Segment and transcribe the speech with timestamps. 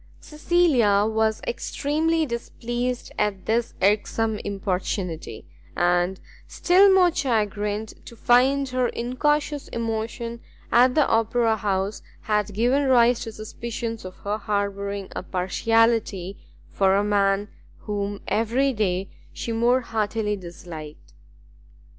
[0.19, 5.45] Cecilia was extremely displeased at this irksome importunity,
[5.77, 10.39] and still more chagrined to find her incautious emotion
[10.71, 16.35] at the Opera house, had given rise to suspicions of her harbouring a partiality
[16.67, 17.49] for a man
[17.81, 21.13] whom every day she more heartily disliked.